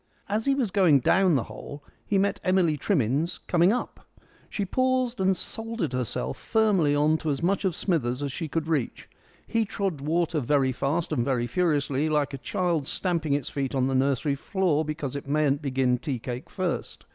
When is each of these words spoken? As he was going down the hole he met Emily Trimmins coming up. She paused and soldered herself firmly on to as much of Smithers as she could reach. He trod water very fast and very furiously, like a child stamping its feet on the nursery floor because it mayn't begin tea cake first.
As 0.27 0.45
he 0.47 0.55
was 0.55 0.71
going 0.71 0.99
down 0.99 1.35
the 1.35 1.43
hole 1.43 1.83
he 2.03 2.17
met 2.17 2.39
Emily 2.43 2.75
Trimmins 2.75 3.37
coming 3.45 3.71
up. 3.71 4.09
She 4.49 4.65
paused 4.65 5.19
and 5.19 5.37
soldered 5.37 5.93
herself 5.93 6.39
firmly 6.39 6.95
on 6.95 7.19
to 7.19 7.29
as 7.29 7.43
much 7.43 7.65
of 7.65 7.75
Smithers 7.75 8.23
as 8.23 8.31
she 8.31 8.47
could 8.47 8.67
reach. 8.67 9.07
He 9.45 9.63
trod 9.63 10.01
water 10.01 10.39
very 10.39 10.71
fast 10.71 11.11
and 11.11 11.23
very 11.23 11.45
furiously, 11.45 12.09
like 12.09 12.33
a 12.33 12.39
child 12.39 12.87
stamping 12.87 13.33
its 13.33 13.49
feet 13.51 13.75
on 13.75 13.85
the 13.85 13.93
nursery 13.93 14.33
floor 14.33 14.83
because 14.83 15.15
it 15.15 15.27
mayn't 15.27 15.61
begin 15.61 15.99
tea 15.99 16.17
cake 16.17 16.49
first. 16.49 17.05